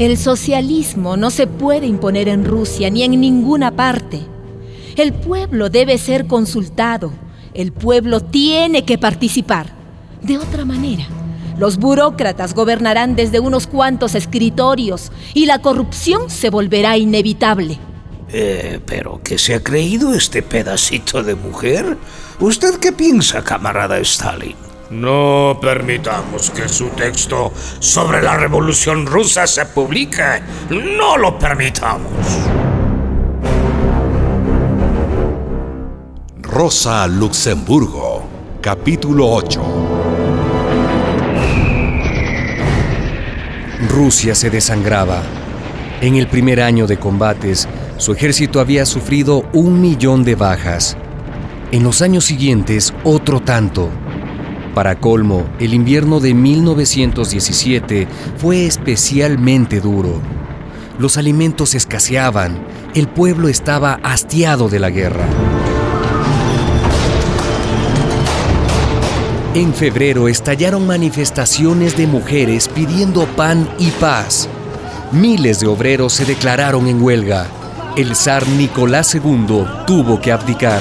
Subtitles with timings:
[0.00, 4.20] El socialismo no se puede imponer en Rusia ni en ninguna parte.
[4.96, 7.12] El pueblo debe ser consultado.
[7.52, 9.66] El pueblo tiene que participar.
[10.22, 11.04] De otra manera,
[11.58, 17.78] los burócratas gobernarán desde unos cuantos escritorios y la corrupción se volverá inevitable.
[18.32, 21.98] Eh, ¿Pero qué se ha creído este pedacito de mujer?
[22.40, 24.69] ¿Usted qué piensa, camarada Stalin?
[24.90, 30.42] No permitamos que su texto sobre la revolución rusa se publique.
[30.68, 32.10] No lo permitamos.
[36.42, 38.24] Rosa Luxemburgo,
[38.60, 39.62] capítulo 8.
[43.88, 45.22] Rusia se desangraba.
[46.00, 50.96] En el primer año de combates, su ejército había sufrido un millón de bajas.
[51.70, 53.88] En los años siguientes, otro tanto.
[54.74, 58.06] Para colmo, el invierno de 1917
[58.36, 60.20] fue especialmente duro.
[60.98, 65.26] Los alimentos escaseaban, el pueblo estaba hastiado de la guerra.
[69.54, 74.48] En febrero estallaron manifestaciones de mujeres pidiendo pan y paz.
[75.10, 77.48] Miles de obreros se declararon en huelga.
[77.96, 80.80] El zar Nicolás II tuvo que abdicar.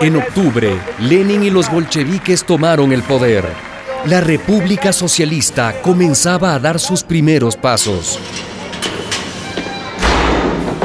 [0.00, 3.44] En octubre, Lenin y los bolcheviques tomaron el poder.
[4.06, 8.18] La República Socialista comenzaba a dar sus primeros pasos.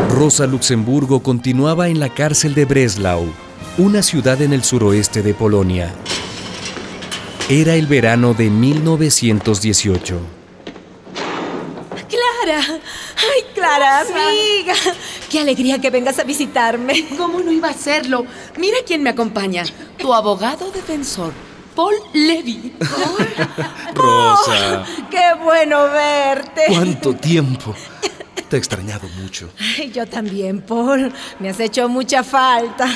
[0.10, 3.26] Rosa Luxemburgo continuaba en la cárcel de Breslau,
[3.78, 5.94] una ciudad en el suroeste de Polonia.
[7.50, 10.20] Era el verano de 1918.
[12.10, 12.80] Clara,
[13.34, 14.74] ay Clara, amiga,
[15.30, 17.08] qué alegría que vengas a visitarme.
[17.18, 18.26] ¿Cómo no iba a hacerlo?
[18.58, 19.64] Mira quién me acompaña,
[19.98, 21.34] tu abogado defensor,
[21.76, 22.74] Paul Levy.
[23.94, 24.84] Rosa.
[24.86, 26.66] Oh, qué bueno verte.
[26.68, 27.76] ¿Cuánto tiempo?
[28.50, 29.50] Te he extrañado mucho.
[29.60, 31.12] Ay, yo también, Paul.
[31.40, 32.88] Me has hecho mucha falta.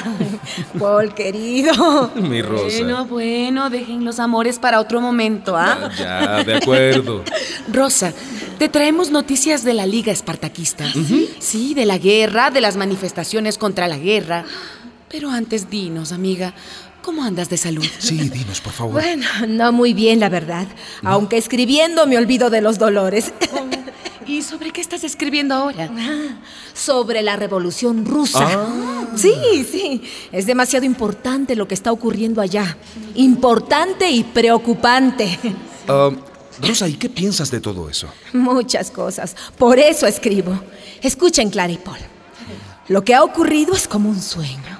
[0.77, 2.11] Paul, querido.
[2.15, 2.77] Mi Rosa.
[2.77, 5.89] Bueno, bueno, dejen los amores para otro momento, ¿ah?
[5.97, 7.23] Ya, de acuerdo.
[7.71, 8.13] Rosa,
[8.59, 10.85] te traemos noticias de la Liga Espartaquista.
[11.39, 14.45] Sí, de la guerra, de las manifestaciones contra la guerra.
[15.09, 16.53] Pero antes dinos, amiga,
[17.01, 17.85] ¿cómo andas de salud?
[17.97, 18.93] Sí, dinos, por favor.
[18.93, 20.67] Bueno, no muy bien, la verdad.
[21.03, 23.33] Aunque escribiendo me olvido de los dolores.
[24.29, 25.89] ¿Y sobre qué estás escribiendo ahora?
[26.75, 28.47] Sobre la revolución rusa.
[29.15, 29.33] Sí,
[29.69, 30.03] sí.
[30.31, 32.77] Es demasiado importante lo que está ocurriendo allá.
[33.15, 35.39] Importante y preocupante.
[35.87, 36.11] Ah,
[36.61, 38.07] Rosa, ¿y qué piensas de todo eso?
[38.33, 39.35] Muchas cosas.
[39.57, 40.61] Por eso escribo.
[41.01, 41.97] Escuchen, Clara y Paul.
[42.87, 44.79] Lo que ha ocurrido es como un sueño.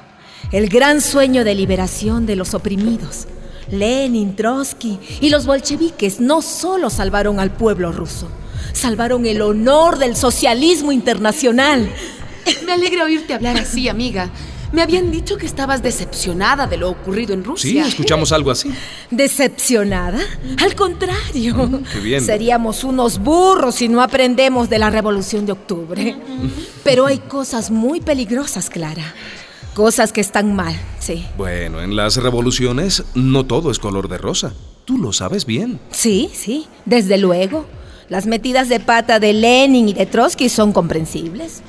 [0.52, 3.26] El gran sueño de liberación de los oprimidos.
[3.72, 8.28] Lenin, Trotsky y los bolcheviques no solo salvaron al pueblo ruso,
[8.74, 11.90] salvaron el honor del socialismo internacional.
[12.66, 14.30] Me alegra oírte hablar así, amiga.
[14.72, 17.88] Me habían dicho que estabas decepcionada de lo ocurrido en Sí, Rusia.
[17.88, 18.72] escuchamos algo así.
[19.10, 20.20] ¿Decepcionada?
[20.58, 21.82] Al contrario.
[21.92, 22.24] qué bien.
[22.24, 26.16] Seríamos unos burros si no aprendemos de la revolución de octubre.
[26.84, 29.14] Pero hay cosas muy peligrosas, Clara.
[29.74, 31.26] Cosas que están mal, sí.
[31.38, 34.54] Bueno, en las revoluciones no todo es color de rosa.
[34.86, 35.80] Tú lo sabes bien.
[35.92, 37.66] Sí, sí, desde luego.
[38.10, 41.62] Las metidas de pata de Lenin y de Trotsky son comprensibles.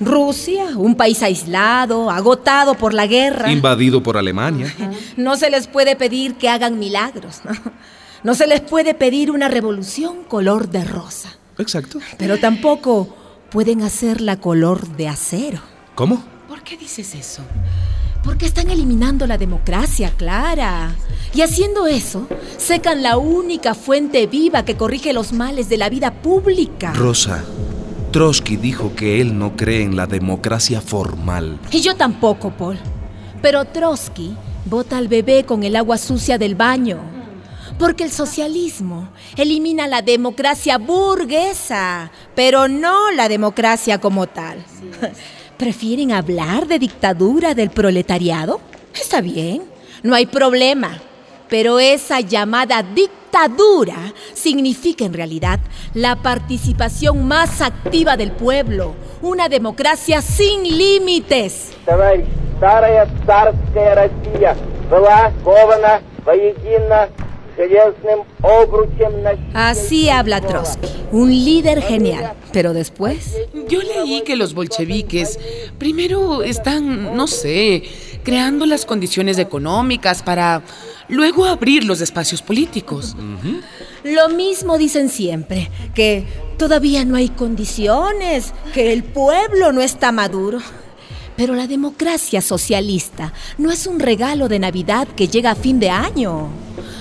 [0.00, 3.50] Rusia, un país aislado, agotado por la guerra.
[3.52, 4.74] Invadido por Alemania.
[5.16, 7.42] No se les puede pedir que hagan milagros.
[7.44, 7.52] ¿no?
[8.24, 11.36] No se les puede pedir una revolución color de rosa.
[11.58, 12.00] Exacto.
[12.18, 13.14] Pero tampoco
[13.50, 15.60] pueden hacerla color de acero.
[15.94, 16.24] ¿Cómo?
[16.48, 17.42] ¿Por qué dices eso?
[18.22, 20.94] Porque están eliminando la democracia, Clara.
[21.34, 26.12] Y haciendo eso, secan la única fuente viva que corrige los males de la vida
[26.22, 26.92] pública.
[26.94, 27.44] Rosa,
[28.12, 31.58] Trotsky dijo que él no cree en la democracia formal.
[31.70, 32.78] Y yo tampoco, Paul.
[33.42, 36.98] Pero Trotsky bota al bebé con el agua sucia del baño.
[37.78, 44.64] Porque el socialismo elimina la democracia burguesa, pero no la democracia como tal.
[45.58, 48.60] ¿Prefieren hablar de dictadura del proletariado?
[48.94, 49.64] Está bien,
[50.04, 51.00] no hay problema.
[51.48, 55.58] Pero esa llamada dictadura significa en realidad
[55.94, 61.72] la participación más activa del pueblo, una democracia sin límites.
[69.54, 72.32] Así habla Trotsky, un líder genial.
[72.52, 73.36] Pero después
[73.68, 75.38] yo leí que los bolcheviques
[75.78, 77.82] primero están, no sé,
[78.22, 80.62] creando las condiciones económicas para
[81.08, 83.16] luego abrir los espacios políticos.
[84.04, 86.24] Lo mismo dicen siempre, que
[86.56, 90.60] todavía no hay condiciones, que el pueblo no está maduro.
[91.36, 95.88] Pero la democracia socialista no es un regalo de Navidad que llega a fin de
[95.88, 96.48] año.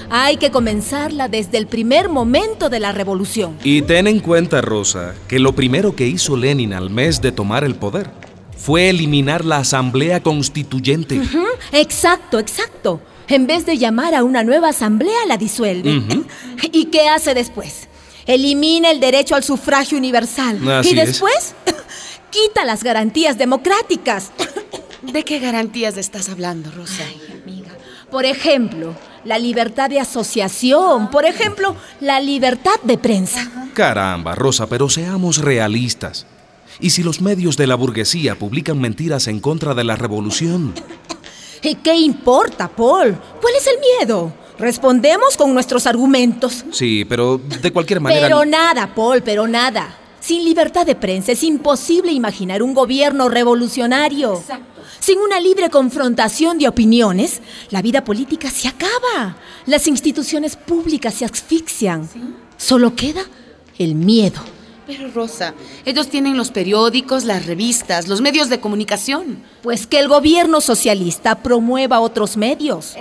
[0.10, 3.58] Hay que comenzarla desde el primer momento de la revolución.
[3.64, 7.64] Y ten en cuenta, Rosa, que lo primero que hizo Lenin al mes de tomar
[7.64, 8.10] el poder
[8.58, 11.22] fue eliminar la Asamblea Constituyente.
[11.72, 13.02] Exacto, exacto.
[13.28, 16.02] En vez de llamar a una nueva asamblea, la disuelve.
[16.72, 17.88] ¿Y qué hace después?
[18.26, 20.66] Elimina el derecho al sufragio universal.
[20.70, 21.54] Así y después
[22.30, 24.32] quita las garantías democráticas.
[25.02, 27.04] ¿De qué garantías estás hablando, Rosa?
[27.44, 27.72] amiga.
[28.12, 28.96] Por ejemplo,
[29.26, 31.10] la libertad de asociación.
[31.10, 33.70] Por ejemplo, la libertad de prensa.
[33.74, 36.26] Caramba, Rosa, pero seamos realistas.
[36.80, 40.74] ¿Y si los medios de la burguesía publican mentiras en contra de la revolución?
[41.62, 43.18] ¿Y qué importa, Paul?
[43.42, 44.32] ¿Cuál es el miedo?
[44.58, 46.64] Respondemos con nuestros argumentos.
[46.72, 48.28] Sí, pero de cualquier manera...
[48.28, 49.96] Pero nada, Paul, pero nada.
[50.20, 54.36] Sin libertad de prensa es imposible imaginar un gobierno revolucionario.
[54.36, 54.67] Exacto.
[55.08, 59.38] Sin una libre confrontación de opiniones, la vida política se acaba.
[59.66, 62.10] Las instituciones públicas se asfixian.
[62.58, 63.22] Solo queda
[63.80, 64.42] el miedo.
[64.86, 65.54] Pero Rosa,
[65.86, 69.46] ellos tienen los periódicos, las revistas, los medios de comunicación.
[69.64, 72.96] Pues que el gobierno socialista promueva otros medios.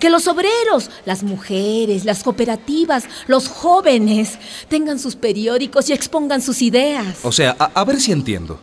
[0.00, 4.38] Que los obreros, las mujeres, las cooperativas, los jóvenes
[4.70, 7.18] tengan sus periódicos y expongan sus ideas.
[7.22, 8.58] O sea, a, a ver si entiendo.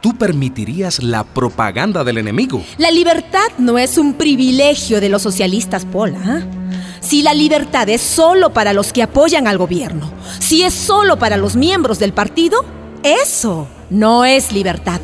[0.00, 2.62] ¿Tú permitirías la propaganda del enemigo?
[2.76, 6.14] La libertad no es un privilegio de los socialistas, Paul.
[6.24, 6.42] ¿ah?
[7.00, 11.36] Si la libertad es solo para los que apoyan al gobierno, si es solo para
[11.36, 12.64] los miembros del partido,
[13.02, 15.00] eso no es libertad.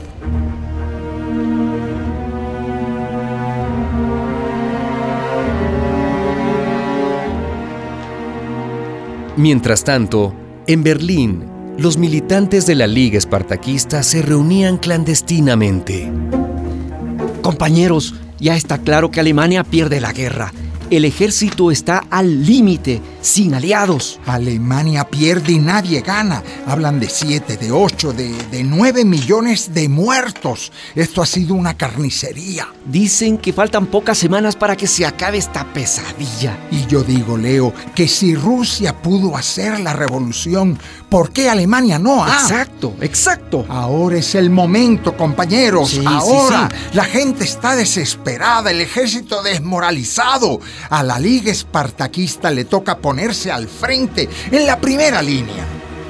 [9.36, 10.32] Mientras tanto,
[10.68, 16.10] en Berlín, los militantes de la Liga Espartaquista se reunían clandestinamente.
[17.42, 20.52] Compañeros, ya está claro que Alemania pierde la guerra.
[20.90, 24.20] El ejército está al límite, sin aliados.
[24.26, 26.42] Alemania pierde y nadie gana.
[26.66, 30.70] Hablan de siete, de ocho, de, de nueve millones de muertos.
[30.94, 32.68] Esto ha sido una carnicería.
[32.84, 36.58] Dicen que faltan pocas semanas para que se acabe esta pesadilla.
[36.70, 40.78] Y yo digo, Leo, que si Rusia pudo hacer la revolución,
[41.08, 42.22] ¿por qué Alemania no?
[42.22, 43.64] Ah, Exacto, exacto.
[43.70, 45.90] Ahora es el momento, compañeros.
[45.90, 46.88] Sí, Ahora sí.
[46.92, 50.60] la gente está desesperada, el ejército desmoralizado.
[50.90, 55.64] A la Liga Espartaquista le toca ponerse al frente, en la primera línea.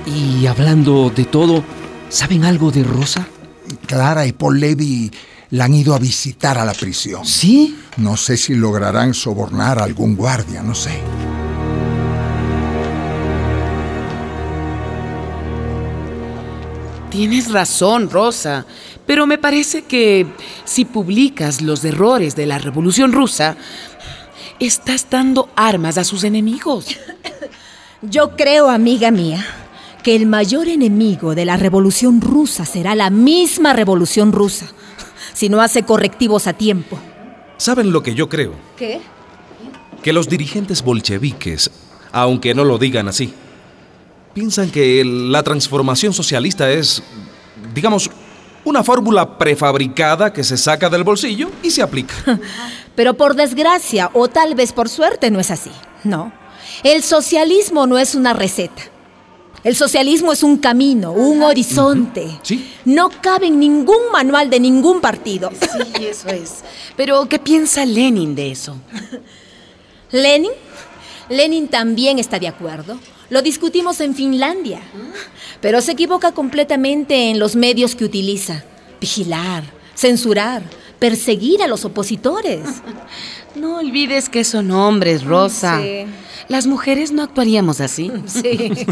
[0.06, 1.62] Y hablando de todo,
[2.08, 3.28] ¿saben algo de Rosa?
[3.86, 5.10] Clara y Paul Levy
[5.50, 7.26] la han ido a visitar a la prisión.
[7.26, 7.78] ¿Sí?
[7.98, 10.98] No sé si lograrán sobornar a algún guardia, no sé.
[17.10, 18.64] Tienes razón, Rosa,
[19.06, 20.26] pero me parece que
[20.64, 23.58] si publicas los errores de la Revolución Rusa,
[24.60, 26.86] estás dando armas a sus enemigos.
[28.02, 29.44] Yo creo, amiga mía,
[30.02, 34.66] que el mayor enemigo de la revolución rusa será la misma revolución rusa,
[35.32, 36.98] si no hace correctivos a tiempo.
[37.56, 38.52] ¿Saben lo que yo creo?
[38.76, 39.00] ¿Qué?
[40.02, 41.70] Que los dirigentes bolcheviques,
[42.12, 43.32] aunque no lo digan así,
[44.34, 47.02] piensan que la transformación socialista es,
[47.74, 48.10] digamos,
[48.64, 52.14] una fórmula prefabricada que se saca del bolsillo y se aplica.
[52.94, 55.70] Pero por desgracia, o tal vez por suerte, no es así.
[56.04, 56.32] No.
[56.82, 58.82] El socialismo no es una receta.
[59.64, 62.38] El socialismo es un camino, un horizonte.
[62.42, 62.70] Sí.
[62.84, 65.50] No cabe en ningún manual de ningún partido.
[65.58, 66.62] Sí, eso es.
[66.96, 68.76] Pero, ¿qué piensa Lenin de eso?
[70.12, 70.52] ¿Lenin?
[71.30, 72.98] Lenin también está de acuerdo.
[73.30, 74.82] Lo discutimos en Finlandia.
[75.62, 78.64] Pero se equivoca completamente en los medios que utiliza.
[79.00, 80.62] Vigilar, censurar,
[81.04, 82.62] perseguir a los opositores.
[83.54, 85.80] No olvides que son hombres, Rosa.
[85.80, 86.06] Sí.
[86.48, 88.10] Las mujeres no actuaríamos así.
[88.26, 88.84] Sí.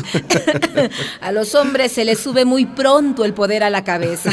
[1.20, 4.30] A los hombres se les sube muy pronto el poder a la cabeza.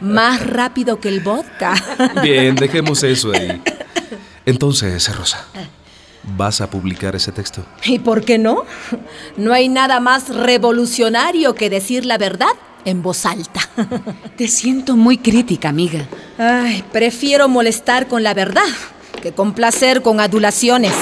[0.00, 1.74] Más rápido que el vodka.
[2.22, 3.60] Bien, dejemos eso ahí.
[4.46, 5.44] Entonces, Rosa,
[6.36, 7.66] ¿vas a publicar ese texto?
[7.84, 8.64] ¿Y por qué no?
[9.36, 12.54] No hay nada más revolucionario que decir la verdad
[12.84, 13.60] en voz alta.
[14.36, 16.06] Te siento muy crítica, amiga.
[16.38, 18.62] Ay, prefiero molestar con la verdad
[19.22, 20.92] que complacer con adulaciones.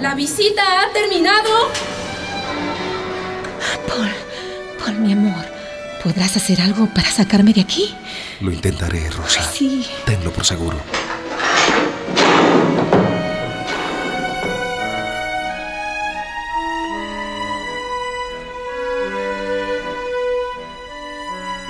[0.00, 1.70] La visita ha terminado.
[3.88, 4.10] Paul,
[4.78, 5.44] Paul, mi amor,
[6.02, 7.94] ¿podrás hacer algo para sacarme de aquí?
[8.40, 9.42] Lo intentaré, Rosa.
[9.42, 9.86] Sí.
[10.04, 10.78] Tenlo por seguro.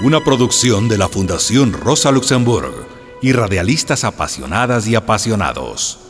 [0.04, 2.75] Una producción de la Fundación Rosa Luxemburg
[3.23, 6.03] y radialistas apasionadas y apasionados.